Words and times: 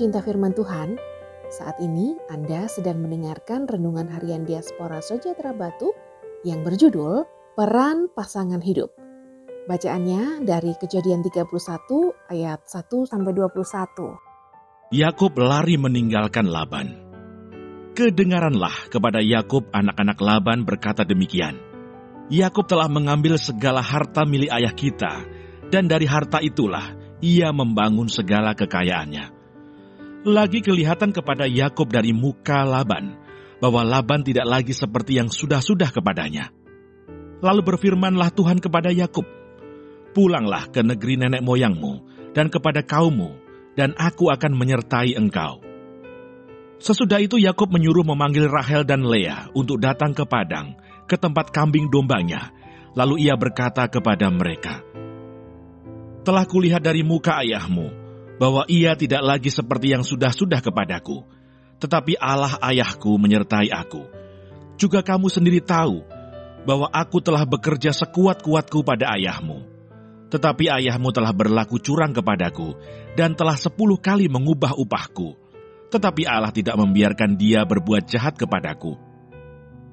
pecinta 0.00 0.24
firman 0.24 0.56
Tuhan, 0.56 0.96
saat 1.52 1.76
ini 1.76 2.16
Anda 2.32 2.72
sedang 2.72 3.04
mendengarkan 3.04 3.68
renungan 3.68 4.08
harian 4.08 4.48
diaspora 4.48 5.04
Sojatra 5.04 5.52
Batu 5.52 5.92
yang 6.40 6.64
berjudul 6.64 7.28
Peran 7.52 8.08
Pasangan 8.08 8.64
Hidup. 8.64 8.96
Bacaannya 9.68 10.48
dari 10.48 10.72
Kejadian 10.80 11.20
31 11.20 11.52
ayat 12.32 12.64
1 12.64 13.12
sampai 13.12 13.32
21. 13.44 14.96
Yakub 14.96 15.36
lari 15.36 15.76
meninggalkan 15.76 16.48
Laban. 16.48 16.96
Kedengaranlah 17.92 18.88
kepada 18.88 19.20
Yakub 19.20 19.68
anak-anak 19.68 20.16
Laban 20.16 20.64
berkata 20.64 21.04
demikian. 21.04 21.60
Yakub 22.32 22.64
telah 22.64 22.88
mengambil 22.88 23.36
segala 23.36 23.84
harta 23.84 24.24
milik 24.24 24.48
ayah 24.48 24.72
kita, 24.72 25.28
dan 25.68 25.92
dari 25.92 26.08
harta 26.08 26.40
itulah 26.40 26.88
ia 27.20 27.52
membangun 27.52 28.08
segala 28.08 28.56
kekayaannya. 28.56 29.39
Lagi 30.20 30.60
kelihatan 30.60 31.16
kepada 31.16 31.48
Yakub 31.48 31.88
dari 31.88 32.12
muka 32.12 32.60
Laban 32.68 33.16
bahwa 33.56 33.80
Laban 33.80 34.20
tidak 34.20 34.44
lagi 34.44 34.76
seperti 34.76 35.16
yang 35.16 35.32
sudah-sudah 35.32 35.88
kepadanya. 35.88 36.52
Lalu 37.40 37.64
berfirmanlah 37.64 38.28
Tuhan 38.36 38.60
kepada 38.60 38.92
Yakub, 38.92 39.24
"Pulanglah 40.12 40.68
ke 40.68 40.84
negeri 40.84 41.16
nenek 41.24 41.40
moyangmu 41.40 42.04
dan 42.36 42.52
kepada 42.52 42.84
kaummu, 42.84 43.32
dan 43.80 43.96
aku 43.96 44.28
akan 44.28 44.60
menyertai 44.60 45.16
engkau." 45.16 45.64
Sesudah 46.76 47.16
itu 47.16 47.40
Yakub 47.40 47.72
menyuruh 47.72 48.04
memanggil 48.04 48.44
Rahel 48.44 48.84
dan 48.84 49.08
Leah 49.08 49.48
untuk 49.56 49.80
datang 49.80 50.12
ke 50.12 50.28
padang, 50.28 50.76
ke 51.08 51.16
tempat 51.16 51.48
kambing 51.48 51.88
dombanya. 51.88 52.52
Lalu 52.92 53.24
ia 53.24 53.40
berkata 53.40 53.88
kepada 53.88 54.28
mereka, 54.28 54.84
"Telah 56.28 56.44
kulihat 56.44 56.84
dari 56.84 57.00
muka 57.00 57.40
ayahmu 57.40 57.99
bahwa 58.40 58.64
ia 58.72 58.96
tidak 58.96 59.20
lagi 59.20 59.52
seperti 59.52 59.92
yang 59.92 60.00
sudah-sudah 60.00 60.64
kepadaku, 60.64 61.28
tetapi 61.76 62.16
Allah 62.16 62.56
ayahku 62.64 63.20
menyertai 63.20 63.68
aku. 63.68 64.08
Juga 64.80 65.04
kamu 65.04 65.28
sendiri 65.28 65.60
tahu 65.60 66.00
bahwa 66.64 66.88
aku 66.88 67.20
telah 67.20 67.44
bekerja 67.44 67.92
sekuat-kuatku 67.92 68.80
pada 68.80 69.12
ayahmu. 69.12 69.68
Tetapi 70.32 70.72
ayahmu 70.72 71.12
telah 71.12 71.36
berlaku 71.36 71.76
curang 71.84 72.16
kepadaku 72.16 72.80
dan 73.12 73.36
telah 73.36 73.60
sepuluh 73.60 74.00
kali 74.00 74.24
mengubah 74.32 74.72
upahku. 74.72 75.36
Tetapi 75.92 76.24
Allah 76.24 76.54
tidak 76.54 76.80
membiarkan 76.80 77.36
dia 77.36 77.60
berbuat 77.68 78.08
jahat 78.08 78.40
kepadaku. 78.40 78.96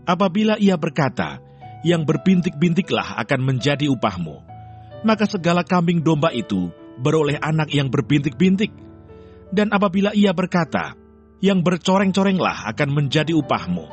Apabila 0.08 0.56
ia 0.56 0.80
berkata, 0.80 1.44
yang 1.84 2.08
berbintik-bintiklah 2.08 3.18
akan 3.18 3.40
menjadi 3.44 3.92
upahmu, 3.92 4.40
maka 5.03 5.28
segala 5.28 5.68
kambing 5.68 6.00
domba 6.00 6.31
itu 6.31 6.72
beroleh 7.00 7.38
anak 7.40 7.72
yang 7.73 7.88
berbintik-bintik. 7.94 8.73
Dan 9.48 9.72
apabila 9.72 10.12
ia 10.12 10.36
berkata, 10.36 10.98
yang 11.40 11.62
bercoreng-corenglah 11.62 12.67
akan 12.73 12.90
menjadi 12.92 13.31
upahmu, 13.38 13.86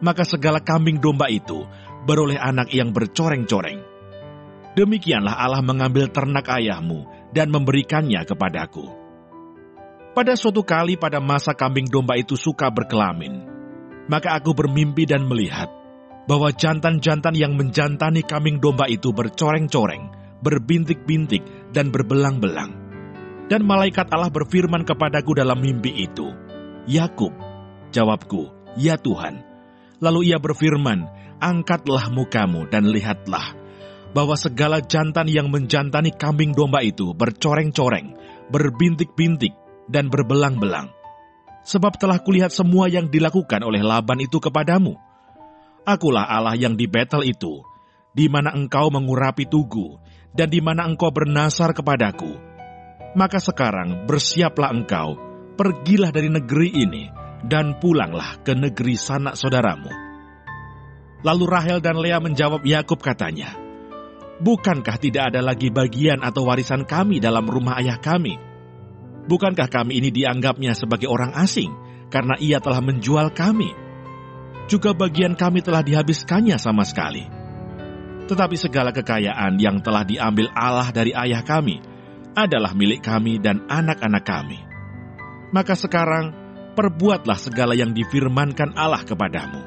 maka 0.00 0.24
segala 0.24 0.58
kambing 0.64 0.98
domba 0.98 1.28
itu 1.28 1.68
beroleh 2.08 2.40
anak 2.40 2.72
yang 2.72 2.90
bercoreng-coreng. 2.90 3.84
Demikianlah 4.72 5.34
Allah 5.34 5.60
mengambil 5.60 6.08
ternak 6.08 6.48
ayahmu 6.48 7.04
dan 7.34 7.50
memberikannya 7.52 8.22
kepadaku. 8.24 8.86
Pada 10.16 10.34
suatu 10.34 10.64
kali 10.64 10.98
pada 10.98 11.22
masa 11.22 11.54
kambing 11.54 11.86
domba 11.86 12.18
itu 12.18 12.34
suka 12.34 12.72
berkelamin, 12.72 13.44
maka 14.10 14.34
aku 14.34 14.56
bermimpi 14.56 15.06
dan 15.06 15.28
melihat 15.28 15.68
bahwa 16.26 16.52
jantan-jantan 16.52 17.36
yang 17.36 17.54
menjantani 17.54 18.24
kambing 18.24 18.58
domba 18.58 18.88
itu 18.88 19.12
bercoreng-coreng, 19.14 20.10
berbintik-bintik, 20.44 21.40
dan 21.72 21.92
berbelang-belang. 21.92 22.74
Dan 23.48 23.64
malaikat 23.64 24.12
Allah 24.12 24.28
berfirman 24.28 24.84
kepadaku 24.84 25.32
dalam 25.32 25.56
mimpi 25.60 26.04
itu, 26.04 26.28
Yakub, 26.84 27.32
jawabku, 27.88 28.52
ya 28.76 29.00
Tuhan. 29.00 29.40
Lalu 30.04 30.32
ia 30.32 30.38
berfirman, 30.38 31.08
angkatlah 31.40 32.12
mukamu 32.12 32.68
dan 32.68 32.92
lihatlah, 32.92 33.56
bahwa 34.12 34.36
segala 34.36 34.84
jantan 34.84 35.32
yang 35.32 35.48
menjantani 35.48 36.12
kambing 36.12 36.52
domba 36.52 36.84
itu 36.84 37.16
bercoreng-coreng, 37.16 38.12
berbintik-bintik, 38.52 39.56
dan 39.88 40.12
berbelang-belang. 40.12 40.92
Sebab 41.64 41.96
telah 41.96 42.20
kulihat 42.20 42.52
semua 42.52 42.88
yang 42.92 43.08
dilakukan 43.08 43.64
oleh 43.64 43.80
Laban 43.80 44.20
itu 44.20 44.40
kepadamu. 44.40 44.96
Akulah 45.88 46.28
Allah 46.28 46.56
yang 46.56 46.76
di 46.76 46.84
Betel 46.84 47.24
itu, 47.24 47.64
di 48.18 48.26
mana 48.26 48.50
engkau 48.50 48.90
mengurapi 48.90 49.46
tugu, 49.46 49.94
dan 50.34 50.50
di 50.50 50.58
mana 50.58 50.90
engkau 50.90 51.14
bernasar 51.14 51.70
kepadaku. 51.70 52.34
Maka 53.14 53.38
sekarang 53.38 54.10
bersiaplah 54.10 54.74
engkau, 54.74 55.14
pergilah 55.54 56.10
dari 56.10 56.26
negeri 56.26 56.82
ini, 56.82 57.06
dan 57.46 57.78
pulanglah 57.78 58.42
ke 58.42 58.58
negeri 58.58 58.98
sanak 58.98 59.38
saudaramu. 59.38 59.94
Lalu 61.22 61.44
Rahel 61.46 61.78
dan 61.78 61.94
Lea 62.02 62.18
menjawab 62.18 62.66
Yakub 62.66 62.98
katanya, 62.98 63.54
Bukankah 64.38 64.98
tidak 65.02 65.34
ada 65.34 65.42
lagi 65.42 65.70
bagian 65.70 66.22
atau 66.22 66.46
warisan 66.46 66.86
kami 66.86 67.18
dalam 67.18 67.46
rumah 67.46 67.78
ayah 67.82 67.98
kami? 67.98 68.38
Bukankah 69.26 69.66
kami 69.66 69.98
ini 69.98 70.14
dianggapnya 70.14 70.78
sebagai 70.78 71.10
orang 71.10 71.34
asing 71.38 71.70
karena 72.10 72.38
ia 72.38 72.62
telah 72.62 72.78
menjual 72.78 73.34
kami? 73.34 73.74
Juga 74.70 74.94
bagian 74.94 75.38
kami 75.38 75.62
telah 75.62 75.86
dihabiskannya 75.86 76.58
sama 76.58 76.82
sekali.' 76.82 77.37
Tetapi 78.28 78.56
segala 78.60 78.92
kekayaan 78.92 79.56
yang 79.56 79.80
telah 79.80 80.04
diambil 80.04 80.52
Allah 80.52 80.92
dari 80.92 81.16
ayah 81.16 81.40
kami 81.40 81.80
adalah 82.36 82.76
milik 82.76 83.00
kami 83.00 83.40
dan 83.40 83.64
anak-anak 83.64 84.24
kami. 84.28 84.60
Maka 85.48 85.72
sekarang 85.72 86.36
perbuatlah 86.76 87.40
segala 87.40 87.72
yang 87.72 87.96
difirmankan 87.96 88.76
Allah 88.76 89.00
kepadamu. 89.00 89.64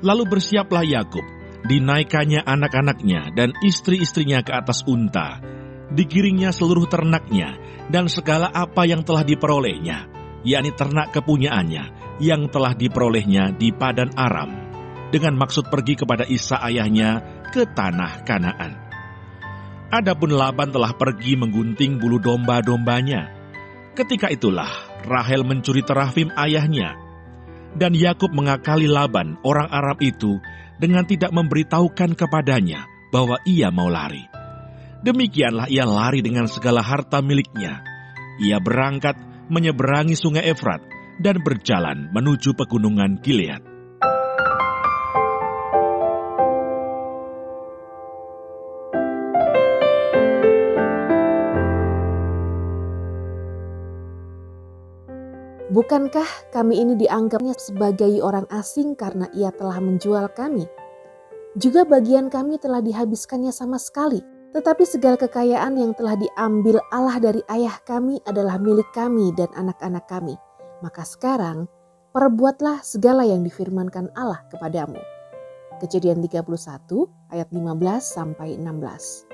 Lalu 0.00 0.24
bersiaplah 0.32 0.80
Yakub, 0.80 1.22
dinaikannya 1.68 2.40
anak-anaknya 2.40 3.36
dan 3.36 3.52
istri-istrinya 3.60 4.40
ke 4.40 4.56
atas 4.56 4.80
unta, 4.88 5.44
digiringnya 5.92 6.56
seluruh 6.56 6.88
ternaknya 6.88 7.60
dan 7.92 8.08
segala 8.08 8.48
apa 8.48 8.88
yang 8.88 9.04
telah 9.04 9.28
diperolehnya, 9.28 10.08
yakni 10.40 10.72
ternak 10.72 11.12
kepunyaannya 11.12 12.16
yang 12.24 12.48
telah 12.48 12.72
diperolehnya 12.72 13.52
di 13.60 13.76
Padan 13.76 14.16
Aram 14.16 14.69
dengan 15.10 15.34
maksud 15.36 15.68
pergi 15.68 15.98
kepada 15.98 16.24
Isa 16.26 16.58
ayahnya 16.62 17.42
ke 17.50 17.66
tanah 17.66 18.22
Kanaan. 18.22 18.72
Adapun 19.90 20.30
Laban 20.30 20.70
telah 20.70 20.94
pergi 20.94 21.34
menggunting 21.34 21.98
bulu 21.98 22.22
domba-dombanya. 22.22 23.26
Ketika 23.98 24.30
itulah 24.30 24.70
Rahel 25.02 25.42
mencuri 25.42 25.82
terafim 25.82 26.30
ayahnya. 26.38 26.94
Dan 27.74 27.94
Yakub 27.94 28.30
mengakali 28.34 28.86
Laban, 28.90 29.38
orang 29.46 29.70
Arab 29.70 30.02
itu, 30.02 30.38
dengan 30.78 31.06
tidak 31.06 31.30
memberitahukan 31.30 32.18
kepadanya 32.18 32.86
bahwa 33.14 33.38
ia 33.46 33.70
mau 33.70 33.86
lari. 33.86 34.26
Demikianlah 35.06 35.70
ia 35.70 35.86
lari 35.86 36.22
dengan 36.22 36.50
segala 36.50 36.82
harta 36.82 37.22
miliknya. 37.22 37.82
Ia 38.42 38.58
berangkat 38.58 39.18
menyeberangi 39.50 40.14
sungai 40.14 40.50
Efrat 40.50 40.82
dan 41.22 41.42
berjalan 41.42 42.10
menuju 42.14 42.54
pegunungan 42.58 43.18
Gilead. 43.22 43.69
Bukankah 55.70 56.50
kami 56.50 56.82
ini 56.82 56.98
dianggapnya 56.98 57.54
sebagai 57.54 58.18
orang 58.26 58.42
asing 58.50 58.98
karena 58.98 59.30
ia 59.30 59.54
telah 59.54 59.78
menjual 59.78 60.26
kami? 60.34 60.66
Juga 61.54 61.86
bagian 61.86 62.26
kami 62.26 62.58
telah 62.58 62.82
dihabiskannya 62.82 63.54
sama 63.54 63.78
sekali. 63.78 64.18
Tetapi 64.50 64.82
segala 64.82 65.14
kekayaan 65.14 65.78
yang 65.78 65.94
telah 65.94 66.18
diambil 66.18 66.82
Allah 66.90 67.22
dari 67.22 67.38
ayah 67.54 67.78
kami 67.86 68.18
adalah 68.26 68.58
milik 68.58 68.90
kami 68.90 69.30
dan 69.38 69.46
anak-anak 69.54 70.10
kami. 70.10 70.34
Maka 70.82 71.06
sekarang, 71.06 71.70
perbuatlah 72.10 72.82
segala 72.82 73.22
yang 73.22 73.46
difirmankan 73.46 74.10
Allah 74.18 74.42
kepadamu. 74.50 74.98
Kejadian 75.78 76.18
31 76.18 76.50
ayat 77.30 77.46
15 77.46 77.62
sampai 78.02 78.58
16. 78.58 79.30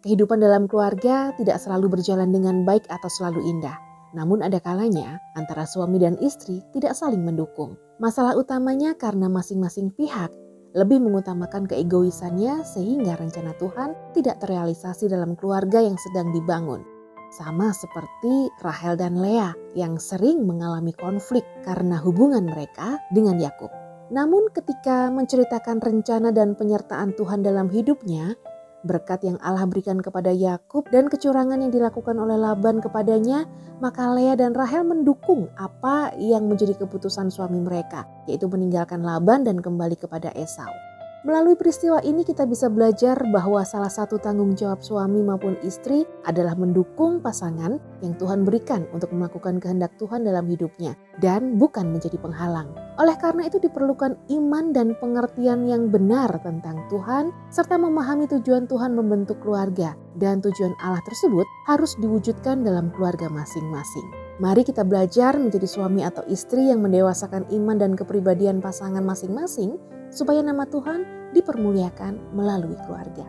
Kehidupan 0.00 0.40
dalam 0.40 0.64
keluarga 0.64 1.36
tidak 1.36 1.60
selalu 1.60 2.00
berjalan 2.00 2.32
dengan 2.32 2.64
baik 2.64 2.88
atau 2.88 3.12
selalu 3.12 3.44
indah. 3.44 3.87
Namun 4.16 4.40
ada 4.40 4.60
kalanya 4.62 5.20
antara 5.36 5.68
suami 5.68 6.00
dan 6.00 6.16
istri 6.20 6.64
tidak 6.72 6.96
saling 6.96 7.20
mendukung. 7.20 7.76
Masalah 7.98 8.38
utamanya 8.38 8.94
karena 8.94 9.26
masing-masing 9.26 9.92
pihak 9.92 10.30
lebih 10.76 11.00
mengutamakan 11.00 11.64
keegoisannya 11.64 12.60
sehingga 12.62 13.16
rencana 13.16 13.56
Tuhan 13.56 13.96
tidak 14.12 14.44
terrealisasi 14.44 15.08
dalam 15.08 15.32
keluarga 15.34 15.80
yang 15.80 15.96
sedang 15.96 16.30
dibangun. 16.30 16.84
Sama 17.28 17.72
seperti 17.76 18.48
Rahel 18.64 18.96
dan 18.96 19.20
Lea 19.20 19.52
yang 19.76 20.00
sering 20.00 20.48
mengalami 20.48 20.96
konflik 20.96 21.44
karena 21.64 22.00
hubungan 22.00 22.48
mereka 22.48 22.96
dengan 23.12 23.36
Yakub. 23.36 23.68
Namun 24.08 24.48
ketika 24.56 25.12
menceritakan 25.12 25.84
rencana 25.84 26.32
dan 26.32 26.56
penyertaan 26.56 27.12
Tuhan 27.12 27.44
dalam 27.44 27.68
hidupnya, 27.68 28.32
berkat 28.86 29.26
yang 29.26 29.38
Allah 29.42 29.66
berikan 29.66 29.98
kepada 29.98 30.30
Yakub 30.30 30.86
dan 30.90 31.10
kecurangan 31.10 31.58
yang 31.58 31.72
dilakukan 31.74 32.14
oleh 32.18 32.38
Laban 32.38 32.78
kepadanya, 32.78 33.46
maka 33.82 34.10
Lea 34.14 34.38
dan 34.38 34.54
Rahel 34.54 34.86
mendukung 34.86 35.50
apa 35.58 36.14
yang 36.18 36.46
menjadi 36.46 36.78
keputusan 36.78 37.30
suami 37.30 37.58
mereka, 37.58 38.06
yaitu 38.30 38.46
meninggalkan 38.46 39.02
Laban 39.02 39.42
dan 39.42 39.58
kembali 39.58 39.98
kepada 39.98 40.30
Esau. 40.38 40.87
Melalui 41.28 41.60
peristiwa 41.60 42.00
ini 42.00 42.24
kita 42.24 42.48
bisa 42.48 42.72
belajar 42.72 43.20
bahwa 43.28 43.60
salah 43.60 43.92
satu 43.92 44.16
tanggung 44.16 44.56
jawab 44.56 44.80
suami 44.80 45.20
maupun 45.20 45.60
istri 45.60 46.08
adalah 46.24 46.56
mendukung 46.56 47.20
pasangan 47.20 47.76
yang 48.00 48.16
Tuhan 48.16 48.48
berikan 48.48 48.88
untuk 48.96 49.12
melakukan 49.12 49.60
kehendak 49.60 49.92
Tuhan 50.00 50.24
dalam 50.24 50.48
hidupnya 50.48 50.96
dan 51.20 51.60
bukan 51.60 51.92
menjadi 51.92 52.16
penghalang. 52.16 52.72
Oleh 52.96 53.12
karena 53.20 53.44
itu 53.44 53.60
diperlukan 53.60 54.16
iman 54.40 54.72
dan 54.72 54.96
pengertian 54.96 55.68
yang 55.68 55.92
benar 55.92 56.32
tentang 56.40 56.88
Tuhan 56.88 57.28
serta 57.52 57.76
memahami 57.76 58.24
tujuan 58.32 58.64
Tuhan 58.64 58.96
membentuk 58.96 59.36
keluarga 59.44 59.92
dan 60.16 60.40
tujuan 60.40 60.72
Allah 60.80 61.04
tersebut 61.04 61.44
harus 61.68 61.92
diwujudkan 62.00 62.64
dalam 62.64 62.88
keluarga 62.96 63.28
masing-masing. 63.28 64.08
Mari 64.40 64.64
kita 64.64 64.80
belajar 64.80 65.36
menjadi 65.36 65.68
suami 65.68 66.08
atau 66.08 66.24
istri 66.24 66.72
yang 66.72 66.80
mendewasakan 66.80 67.44
iman 67.52 67.76
dan 67.76 67.92
kepribadian 68.00 68.64
pasangan 68.64 69.04
masing-masing 69.04 69.76
supaya 70.08 70.40
nama 70.40 70.64
Tuhan 70.64 71.17
dipermuliakan 71.32 72.34
melalui 72.36 72.76
keluarga. 72.84 73.26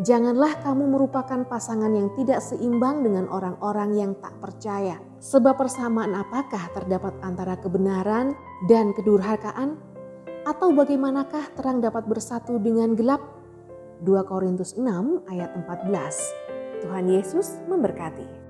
Janganlah 0.00 0.64
kamu 0.64 0.88
merupakan 0.88 1.44
pasangan 1.44 1.92
yang 1.92 2.08
tidak 2.16 2.40
seimbang 2.40 3.04
dengan 3.04 3.28
orang-orang 3.28 3.92
yang 3.92 4.12
tak 4.16 4.32
percaya. 4.40 4.96
Sebab 5.20 5.52
persamaan 5.60 6.16
apakah 6.16 6.72
terdapat 6.72 7.12
antara 7.20 7.60
kebenaran 7.60 8.32
dan 8.72 8.96
kedurhakaan? 8.96 9.76
Atau 10.48 10.72
bagaimanakah 10.74 11.54
terang 11.54 11.84
dapat 11.84 12.08
bersatu 12.08 12.56
dengan 12.56 12.96
gelap? 12.96 13.20
2 14.02 14.26
Korintus 14.26 14.74
6 14.74 15.28
ayat 15.30 15.54
14. 15.54 16.82
Tuhan 16.82 17.06
Yesus 17.06 17.62
memberkati. 17.70 18.41